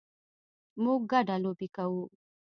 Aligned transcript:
موږ 0.83 0.99
ګډه 1.11 1.35
لوبې 1.43 1.67
کوو 1.75 2.03